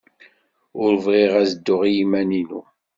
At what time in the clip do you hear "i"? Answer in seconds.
1.83-1.91